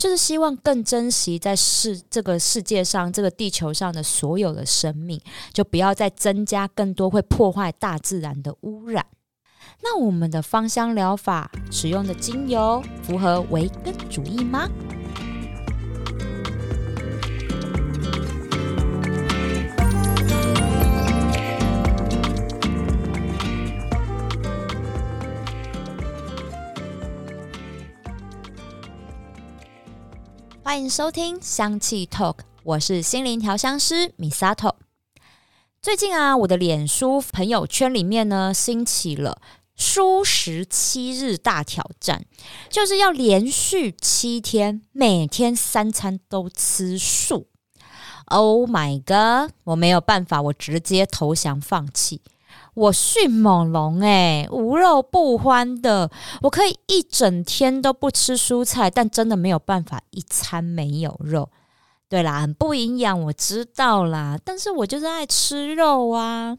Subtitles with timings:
[0.00, 5.20] 就是希望更珍惜在世这个世界上、这个地球上的所有的生命，
[5.52, 9.04] 就不要再增加更多会破坏大自然的污染。
[9.82, 14.66] 那我们的芳香疗法使用的精油符合维根主义吗？
[30.62, 34.74] 欢迎收听香气 Talk，我是心灵调香师 msato。
[35.80, 39.40] 最近啊，我的脸书朋友圈里面呢，兴起了
[39.76, 42.26] 蔬食七日大挑战，
[42.68, 47.48] 就是要连续七天，每天三餐都吃素。
[48.26, 49.52] Oh my god！
[49.64, 52.20] 我没有办法，我直接投降放弃。
[52.80, 56.10] 我迅猛龙诶，无肉不欢的。
[56.40, 61.50] 我可以一整天都不吃蔬菜，但真的没有办法一餐没有肉。
[62.08, 64.38] 对啦，很不营养，我知道啦。
[64.42, 66.56] 但是我就是爱吃肉啊。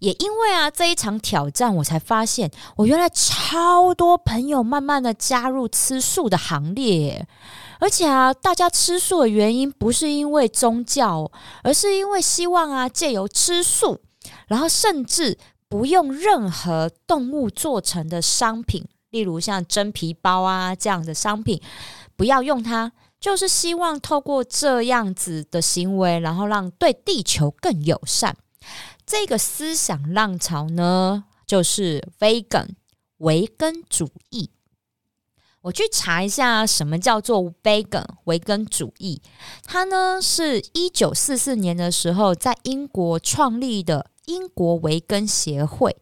[0.00, 7.26] 也因为啊这一场挑战，我才发现我原来超多朋友慢慢的加入吃素的行列。
[7.78, 11.30] 而且啊，大家吃素的原因不是因为宗教，
[11.62, 13.98] 而是因为希望啊借由吃素。
[14.50, 21.62] 然后甚至不用任何动物做成的商品，例如像真皮包啊这样的商品，
[22.16, 22.90] 不要用它，
[23.20, 28.36] 就是希望透过这样子的行为，然后让对地球更友善。
[29.06, 32.70] 这个思想浪潮呢，就是 vegan
[33.18, 34.50] 维根主义。
[35.60, 39.22] 我去查一下什么叫做 vegan 维根主义，
[39.62, 44.10] 它呢是一九四四年的时候在英国创立的。
[44.30, 45.96] 英国维根协会，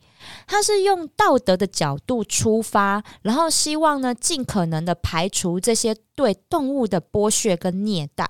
[0.47, 8.29] 它是用道德的角度出发，然后希望呢尽可能的排除这些对动物的剥削跟虐待，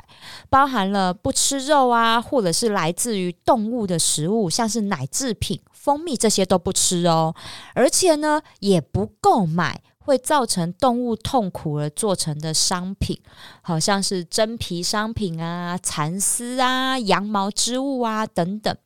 [0.48, 7.34] 包含了不吃肉啊，或者是来自于动物的食物，像是奶制品、蜂蜜这些都不吃哦，
[7.74, 13.20] 而且呢也不购买会造成动物痛苦而做成的商品，
[13.62, 18.76] 好像是真皮商品啊、蚕丝啊、羊毛织物啊等等。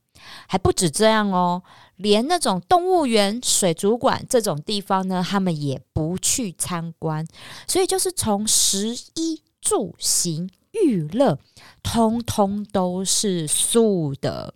[0.47, 1.62] 还不止这样哦，
[1.97, 7.27] 连那种动物园、水族馆这种地方呢，他们也不去参观。
[7.66, 11.38] 所以就是从十一住行、娱乐，
[11.83, 14.55] 通通都是素的。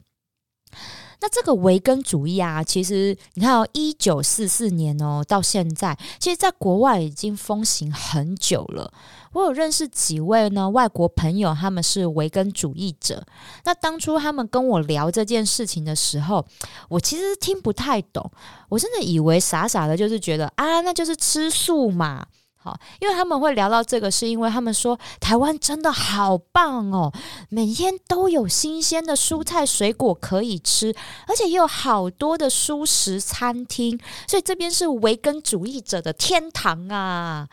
[1.20, 8.92] 那这个维根主义啊，其实你看哦，一九四四年哦，到现在，其实在国外已经风行很久了。
[9.32, 13.22] 我有认识几位呢外国朋友，他们是维根主义者。
[13.64, 16.44] 那当初他们跟我聊这件事情的时候，
[16.88, 18.30] 我其实听不太懂。
[18.68, 22.26] 我真的以为傻傻的，就是觉得啊，那就是吃素嘛。
[22.66, 27.12] 好，因为他们会聊到这个，是因为他们说台湾真的好棒哦，
[27.48, 30.92] 每天都有新鲜的蔬菜水果可以吃，
[31.28, 33.96] 而且也有好多的素食餐厅，
[34.26, 37.48] 所以这边是维根主义者的天堂啊。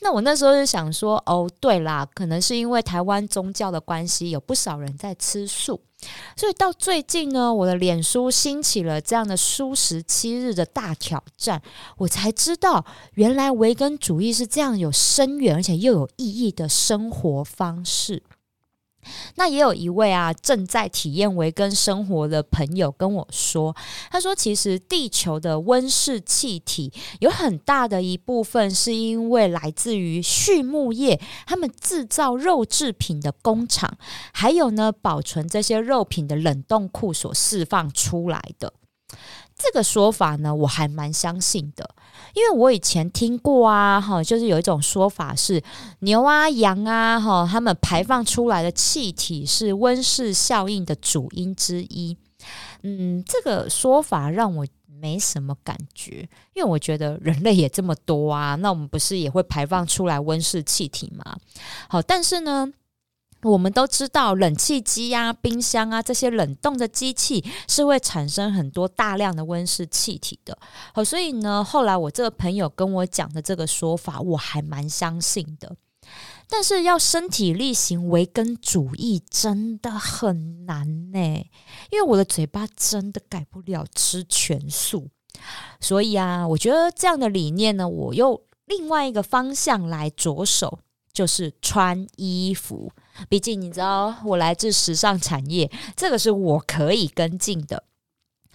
[0.00, 5.80] 那我那时候就想说，哦，对啦，可能是因为台湾宗教的关系，有不少人在吃素，
[6.36, 11.62] 所以到最近呢，我的脸书兴起了这样的素食七日的大挑战，
[11.98, 12.84] 我才知道
[13.14, 18.22] 原来维根主义是这样有深远而且又有意义的生活方式。
[19.36, 23.74] 那也有一位啊正在体验维根生活的朋友跟我说，
[24.10, 33.96] 他说其实地球的温室气体有很大的一部分是因为来自于畜牧业，他们制造肉制品的工厂，
[34.32, 38.72] 还有呢保存这些肉品的冷冻库所释放出来的。
[39.56, 41.88] 这个说法呢，我还蛮相信的。
[42.34, 45.62] 因为我以前听过啊，哈，就是有一种说法是
[46.00, 52.16] 牛啊、羊啊，哈，它们排放出来的气体是温室效应的主因之一。
[52.82, 54.66] 嗯，这个说法让我
[55.00, 61.36] 没什么感觉，因为我觉得人类也这么多啊，那我们不是也会排放出来温室气体吗？
[61.88, 62.72] 好，但是呢。
[63.44, 70.58] 我们都知道，冷气机呀、冰箱啊这些冷冻的机器是会产生很多大量的温室气体的。
[70.94, 75.76] 好，所以呢，后来我这个朋友跟我讲的这个说法，我还蛮相信的。
[76.48, 81.18] 但是要身体力行维根主义真的很难呢，
[81.90, 85.08] 因为我的嘴巴真的改不了吃全素。
[85.80, 90.78] 所以啊，我觉得这样的理念呢，我又另外一个方向来着手。
[91.14, 92.90] 就是穿衣服，
[93.28, 97.84] 毕竟你知道我来自时尚产业，这个是我可以跟进的。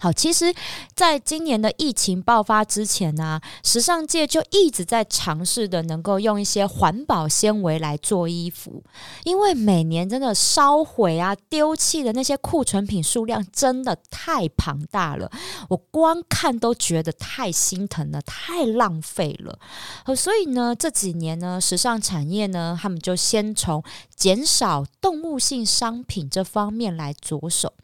[0.00, 0.54] 好，其实，
[0.94, 8.82] 在今年的疫情爆发之前呢，时尚界就一直在尝试的，能够用一些环保纤维来做衣服，
[9.24, 15.30] 因为每年真的烧毁啊、丢弃的那些库存品数量真的太庞大了，
[15.68, 19.58] 我光看都觉得太心疼了，太浪费了。
[20.16, 23.84] 所以呢，这几年呢，时尚产业呢，他们就先从
[24.16, 27.74] 减少动物性商品这方面来着手。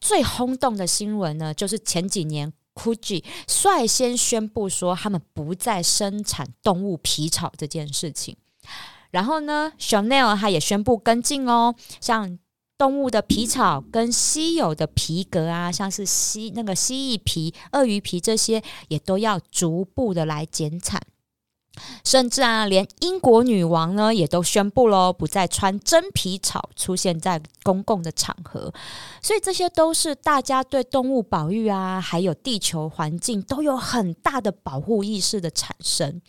[0.00, 8.36] 最轰动的新闻呢，就是前几年 Gucci 率先宣布说他们不再生产动物皮草这件事情。
[9.10, 12.36] 然后呢，Chanel 它也宣布跟进哦，像
[12.76, 21.00] 动物的皮草跟稀有的皮革啊，像是蜥那个蜥蜴皮、鳄鱼皮这些，也都要逐步的来减产。
[22.04, 28.72] 甚至啊，连英国女王呢也都宣布喽，不再穿真皮草出现在公共的场合。
[29.20, 36.22] 所以这些都是大家对动物保育啊，还有地球环境都有很大的保护意识的产生。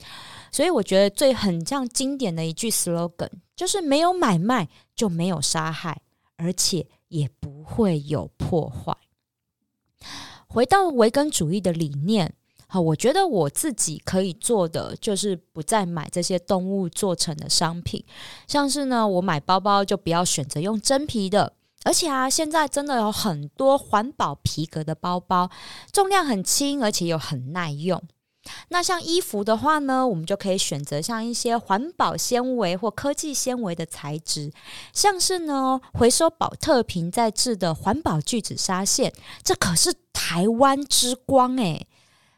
[0.52, 6.02] 所以我觉得最很像经典的一句 slogan 就是没有买卖就没有杀害，
[6.38, 8.96] 而且也不会有破坏。
[10.48, 12.34] 回到维根主义的理念。
[12.68, 18.04] 好，我觉得我自己可以做的就是不再买这些动物做成的商品，
[18.48, 21.54] 像是呢，我买包包就不要选择用真皮的，
[21.84, 25.50] 而且啊，现在真的有很多环保皮革的包包，
[25.92, 28.02] 重量很轻，而且又很耐用。
[28.70, 34.52] 那像衣服的话呢，我们就可以选择像一些环保纤维或科技纤维的材质，
[34.92, 39.14] 像是呢，回收宝特瓶再制的环保聚酯纱线，
[39.44, 41.88] 这可是台湾之光诶。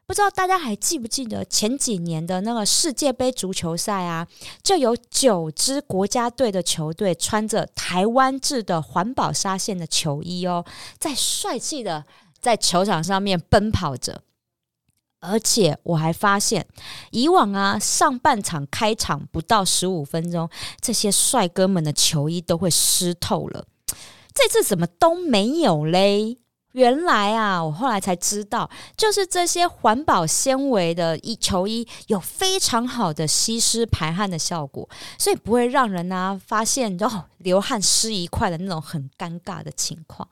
[0.08, 4.26] 不知道大家还记不记得前几年的那个世界杯足球赛啊？
[4.64, 10.64] 就有九支国家队的球队穿着台湾制的环保纱线的球衣哦，
[10.98, 12.06] 在帅气的
[12.40, 14.22] 在球场上面奔跑着。
[15.20, 16.66] 而且我还发现，
[17.12, 20.50] 以往啊上半场开场不到十五分钟，
[20.80, 23.66] 这些帅哥们的球衣都会湿透了。
[24.34, 26.38] 这次怎么都没有嘞？
[26.78, 34.88] 原来啊，我后来才知道，就是这些环保纤维的衣球衣有非常好的吸湿排汗的效果，
[35.18, 40.30] 所以不会让人呢发现哦流汗湿一块的那种很尴尬的情况。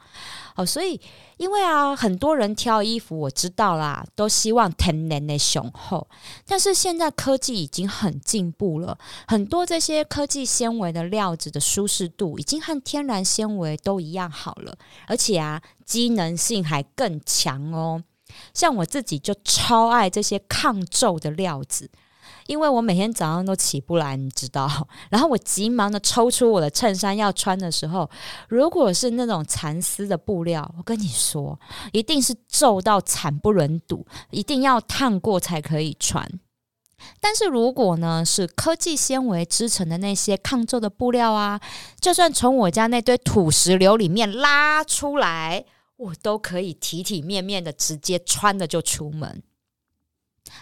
[0.55, 1.01] 哦，所以
[1.37, 6.07] 因为啊，很多人挑衣服，我知道啦，都希望天然的雄厚。
[6.45, 8.95] 但是现在科技已经很进步了，
[9.27, 14.77] 很多这些科技纤维的料子的舒适度已经和天然纤维都一样好了，
[15.07, 18.03] 而且啊，机能性还更强哦。
[18.53, 21.89] 像我自己就超爱这些抗皱的料子。
[22.47, 24.69] 因为我每天早上都起不来，你知道，
[25.09, 28.07] 然后我急忙的抽出我的衬衫要穿的时候，
[28.47, 31.59] 如果是那种蚕丝的布料，我跟你说，
[31.91, 36.23] 一定是皱到惨不忍睹，一定要烫过才可以穿。
[37.19, 41.59] 但是如果呢是科技纤维织成的那些抗皱的布料啊，
[41.99, 45.65] 就算从我家那堆土石流里面拉出来，
[45.97, 49.41] 我都可以体体面面的直接穿的就出门。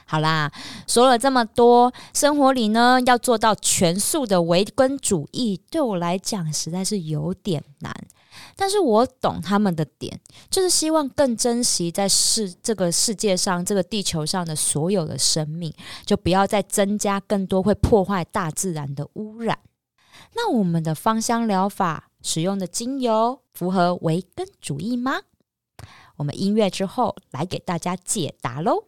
[0.05, 0.51] 好啦，
[0.87, 7.93] 说了这么多，生活里呢要做到全素的维根主义，对我来讲实在是有点难。
[8.55, 10.19] 但是我懂他们的点，
[10.49, 15.73] 就是希望更珍惜在世这个世界上、这个地球上的所有的生命，
[16.05, 19.59] 就不要再增加更多会破坏大自然的污染。
[20.35, 25.21] 那我们的芳香疗法使用的精油符合维根主义吗？
[26.15, 28.85] 我们音乐之后来给大家解答喽。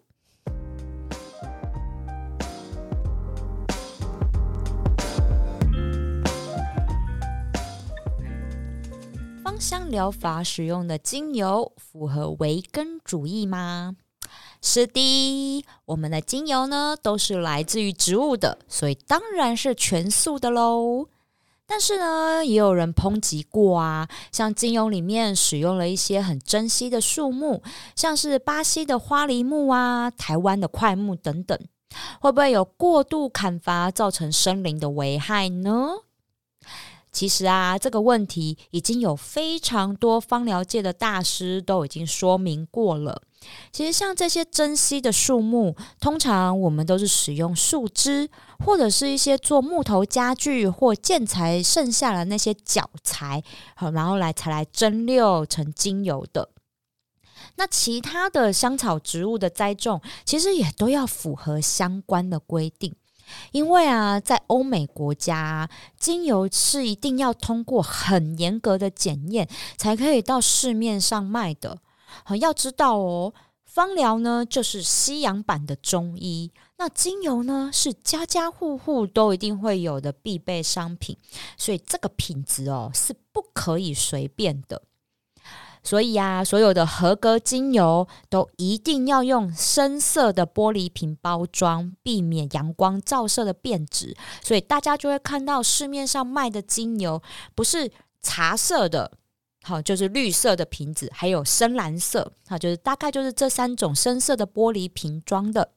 [9.44, 13.98] 芳香疗法使用的精油符合维根主义吗？
[14.62, 21.10] 是的，我们的精油呢都是来自于植物的，所以当然是全素的喽。
[21.68, 27.64] 但是呢，也有人抨击过啊，像金庸里面使用了一些很珍稀的树木，
[27.96, 31.60] 像是巴西的花梨木啊、台湾的块木等等，
[32.20, 35.90] 会不会有过度砍伐造成森林的危害呢？
[37.12, 43.22] 其实啊，这个问题已经有非常多芳疗界的大师都已经说明过了。
[43.72, 53.44] 其实像这些珍稀的树木，通常我们都是使用树枝，或者是一些做木头家具或建材剩下的那些脚材，
[53.76, 56.50] 好，然后来才来蒸馏成精油的。
[57.58, 62.96] 那其他的香草植物的栽种，其实也都要符合相关的规定。
[63.52, 71.80] 因为啊，在欧美国家，精油是一定要通过很严格的检验，才可以到市面上卖的。
[72.24, 73.34] 好，要知道哦，
[73.66, 81.18] 芳疗呢就是西洋版的中医，那精油呢是家家户户都一定会有的必备商品，
[81.58, 84.82] 所以这个品质哦是不可以随便的。
[85.84, 94.18] 所以啊，所有的合格精油都一定要用深色的玻璃瓶包装，避免阳光照射的变质。
[94.42, 97.22] 所以大家就会看到市面上卖的精油，
[97.54, 97.92] 不是
[98.24, 99.12] 茶色的，
[99.66, 105.72] 好，就是绿色的瓶子，还有深蓝色，好，就是大概就是这三种深色的玻璃瓶装的。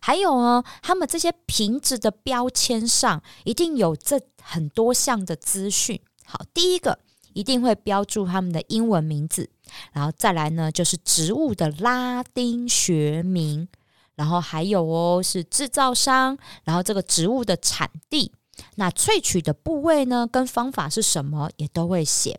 [0.00, 6.00] 还有呢，他们这些瓶子的标签上一定有这很多项的资讯。
[6.24, 6.98] 好，第一个。
[7.34, 9.48] 一定会标注他们的英文名字，
[9.92, 13.68] 然后再来呢，就是植物的拉丁学名，
[14.16, 18.32] 然后还有哦是制造商，然后这个植物的产地，
[18.76, 22.38] 那萃取的部位呢跟方法是什么也都会写。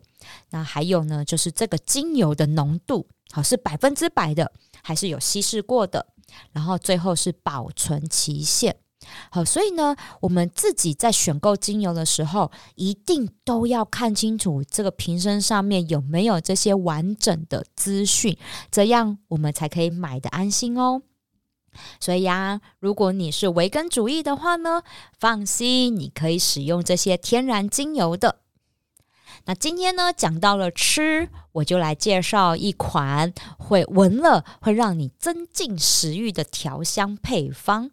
[0.50, 6.06] 那还有呢，就是这个精油的浓度，好是百分之百的，还是有稀释过的，
[6.52, 8.76] 然后最后是保存期限。
[9.30, 18.36] 好，所以呢，我们自己在选购精油的时候，一定都要看清楚这个瓶身上面有没有这些完整的资讯，
[18.70, 21.00] 这样我们才可以买的安心哦。
[22.00, 24.82] 所以呀，如果你是维根主义的话呢，
[25.18, 28.40] 放心，你可以使用这些天然精油的。
[29.46, 37.90] 那今天呢，讲到了吃，我就来介绍一款会闻了会让你增进食欲的调香配方。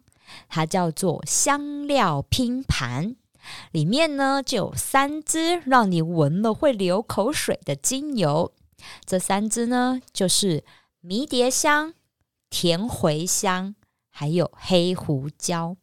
[0.48, 3.16] 它叫做香料拼盘，
[3.72, 8.52] 里面呢就有三支让你闻了会流口水的精油。
[9.06, 10.64] 这三支呢就是
[11.00, 11.94] 迷迭香、
[12.50, 13.74] 甜茴香，
[14.10, 15.76] 还有黑胡椒。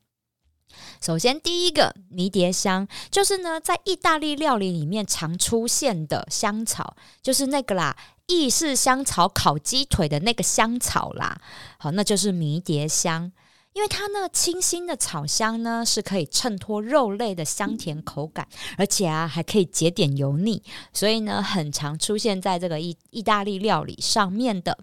[1.01, 7.95] 首先，第一个迷迭香，就是呢在意大利料理里面常出现的香草，就是那个啦，
[8.27, 11.39] 意式香草烤鸡腿的那个香草啦。
[11.77, 13.31] 好，那就是迷迭香。
[13.72, 24.77] 因为它那清新的草香呢，是可以衬托肉类的香甜口感，而且啊还可以解点油腻，所以呢很常出现在这个意意大利料理上面的。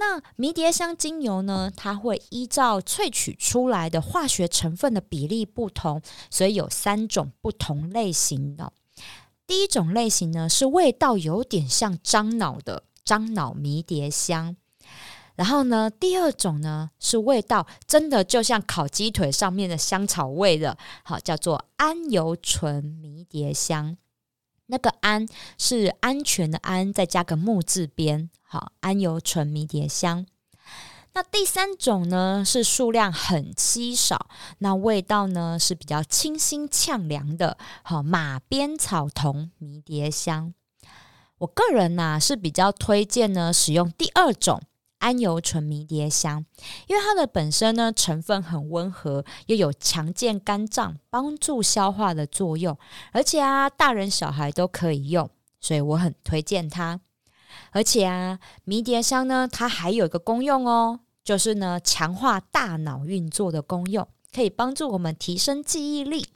[0.00, 8.72] 那迷迭香精油呢，它会依照萃取出来的化学成分的比例不同，所以有三种不同类型的。
[9.46, 14.56] 第一种类型呢是味道有点像樟脑的樟脑迷迭香。
[15.36, 23.98] 然后呢，第二种呢是味道真的就像烤鸡腿上面的香草味的，好叫做安油醇迷迭香。
[24.70, 25.26] 那个安
[25.58, 30.24] 是安全的安，再加个木字边，好安油醇迷迭香。
[31.12, 40.54] 那第三种呢是数量很稀少，那味道呢是比较清新呛凉的，好马鞭草酮迷迭香。
[41.38, 44.62] 我个人呢是比较推荐呢使用第二种。
[45.00, 46.44] 安油醇迷迭香，
[46.86, 52.78] 因为它的本身呢成分很温和，又有强健肝脏、帮助消化的作用，
[53.12, 55.28] 而且啊大人小孩都可以用，
[55.58, 57.00] 所以我很推荐它。
[57.72, 66.26] 而且啊迷迭香呢，它还有一个功用哦，就是呢强化大脑运作的功用，可以帮助我们提升记忆力。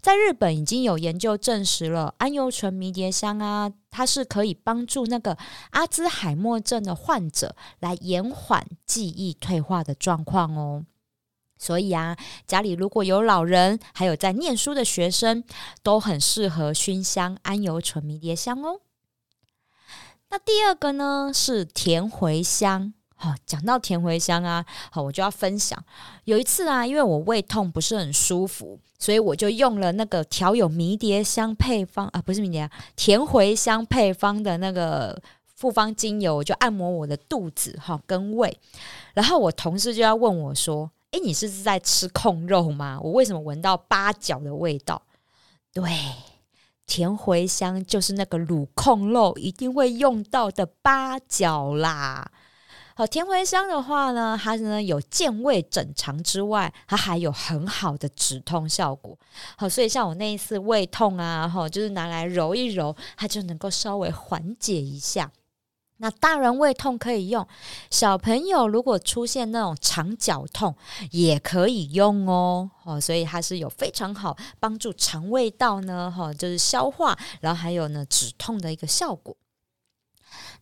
[0.00, 5.36] 在日本已经有研究证实了，安油醇迷迭香啊，它是可以帮助那个
[5.70, 10.84] 阿兹海默症的患者来延缓记忆退化的状况哦。
[11.58, 15.42] 所以啊，家里如果有老人，还有在念书的学生，
[15.82, 18.80] 都很适合熏香安油醇迷迭香哦。
[20.30, 22.94] 那第二个呢，是甜茴香。
[23.20, 25.76] 好，讲到甜茴香啊，好，我就要分享。
[26.22, 35.20] 有一次啊，因为我胃痛不是很舒服，所以我就用了那个调有迷迭香配方啊，不是迷迭香，甜茴香配方的那个
[35.56, 38.56] 复方精油，我就按摩我的肚子哈跟胃。
[39.14, 43.00] 然后我同事就要问我说：“诶，你是在吃控肉吗？
[43.02, 45.02] 我为什么闻到八角的味道？”
[45.74, 45.82] 对，
[46.86, 52.30] 甜茴香就是那个卤控肉一定会用到的八角啦。
[52.98, 59.16] 好，甜茴香的话呢，它呢有健胃整肠之外，它还有很好的止痛效果。
[59.56, 65.30] 好，所以像我那一次胃痛啊，哈，就是拿来揉一揉，它就能够稍微缓解一下。
[65.98, 67.46] 那大人胃痛可以用，
[67.88, 70.74] 小朋友如果出现那种肠绞痛
[71.12, 72.68] 也可以用哦。
[72.82, 79.36] 哦，所以它是有非常好帮助肠胃道呢，哈，就是消化，然后还有呢止痛的一个效果。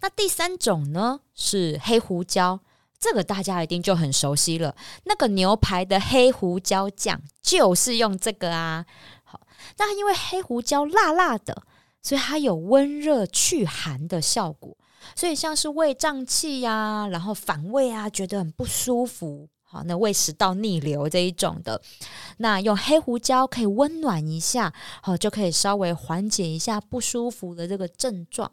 [0.00, 2.60] 那第三种呢是黑胡椒，
[2.98, 4.74] 这个大家一定就很熟悉了。
[5.04, 8.84] 那个牛排的黑胡椒酱就是用这个啊。
[9.24, 9.40] 好，
[9.78, 11.62] 那因为黑胡椒辣辣的，
[12.02, 14.76] 所以它有温热祛寒的效果。
[15.14, 21.80] 所以像是胃胀气呀，然后反胃啊，觉得很不舒服，好，那胃食道逆流这一种的，
[22.38, 28.50] 那用黑胡椒可以温暖一下，好，就可以稍微缓解一下不舒服的这个症状。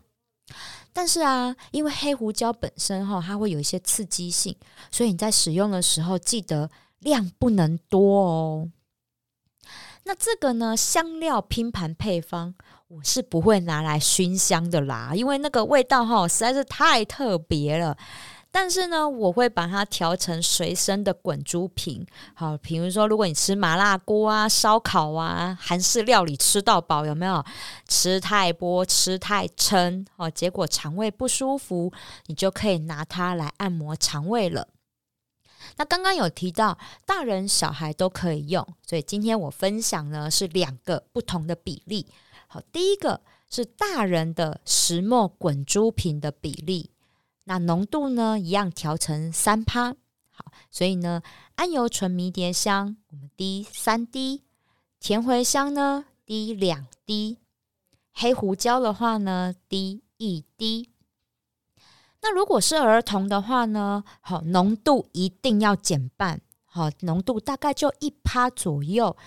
[0.91, 4.55] 但是啊，因为黑胡椒本身哈，它会有一些刺激性，
[4.91, 6.69] 所以你在使用的时候记得
[6.99, 8.69] 量不能多哦。
[10.03, 12.53] 那这个呢，香料拼盘配方，
[12.89, 17.97] 我是不会拿来熏香的啦，因为那个味道哈实在是太特别了。
[18.55, 22.05] 但是呢，我会把它调成随身的滚珠瓶。
[22.35, 27.43] 好，比如说，如果你吃麻辣锅啊、烧烤啊、韩式料理吃到饱，有没有
[27.87, 30.05] 吃太多、吃太撑？
[30.17, 31.91] 哦，结果肠胃不舒服，
[32.27, 34.67] 你就可以拿它来按摩肠胃了。
[35.77, 42.05] 那刚刚有提到，大人小孩都可以用，所以今天我分享呢是两个不同的比例。
[42.47, 46.91] 好，第一个是大人的石墨滚珠瓶的比例。
[47.45, 49.95] 那浓度呢，一样调成三趴。
[50.29, 51.21] 好，所以呢，
[51.55, 54.41] 桉油醇迷迭香我们滴三滴，
[54.99, 57.37] 甜茴香呢滴两滴，
[58.13, 60.89] 黑胡椒的话呢滴一滴。
[62.21, 69.17] 那如果是儿童的话呢，好，浓度一定要减半，好，浓度大概就一趴左右。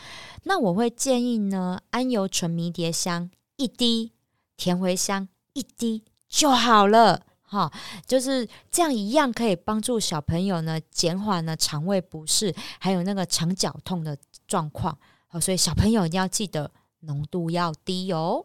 [0.45, 4.13] 那我会建议呢，桉油醇迷迭香一滴，
[4.57, 7.27] 甜茴香一滴就好了。
[7.57, 7.73] 哈，
[8.07, 14.15] 就是这样一样可以帮助小朋友呢减缓呢肠胃不适，还有那个肠绞痛的
[14.47, 14.99] 状况。
[15.27, 16.71] 好，所以小朋友一定要记得
[17.01, 18.45] 浓度要低哦。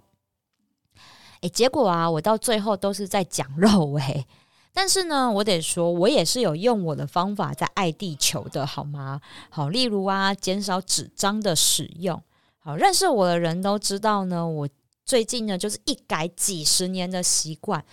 [1.41, 4.25] 诶，结果啊，我到最后都是在讲肉诶。
[4.73, 9.19] 但是呢，我得说，我也是有用我的方法在爱地球的，好吗？
[9.49, 12.21] 好，例如啊，减少纸张的使用。
[12.59, 14.69] 好，认识我的人都知道呢，我。
[15.03, 17.83] 最近呢，就是一改几十年的习惯，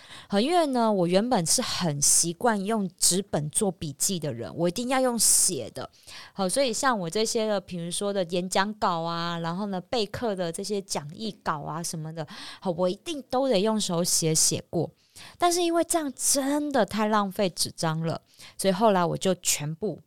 [0.41, 5.89] 因为呢，我原本是很习惯用纸本做笔记的人，我一定要用写的。
[6.31, 12.25] 好，所以像我这些的，比如说的演讲稿啊，然后呢备课的这些讲义稿啊什么的，
[12.61, 14.89] 好，我一定都得用手写写过。
[15.37, 18.21] 但是因为这样真的太浪费纸张了，
[18.57, 19.99] 所以后来我就全部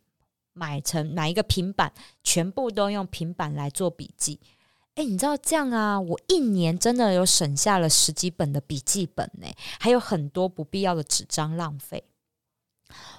[0.53, 4.39] 买成买一个平板，全部都用平板来做笔记。
[4.95, 5.99] 哎，你知道这样啊？
[5.99, 9.47] 我一年真的有省下了十几本的笔记本呢，
[9.79, 12.03] 还有很多不必要的纸张浪费。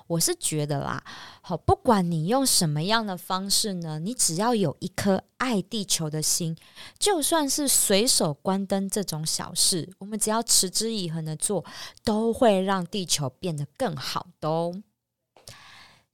[0.06, 1.02] 我是觉得啦，
[1.40, 6.56] 好，不管你用什么样的方式呢，你只要有一颗爱地球的心，
[6.96, 11.64] 就算是随手关灯这种小事，我们只要持之以恒的做，
[12.04, 14.80] 都会让地球变得更好的哦。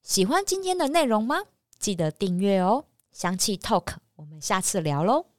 [0.02, 1.42] 喜欢今天的内容吗？
[1.78, 5.29] 记得订阅哦，香气 Talk，我们下次聊喽。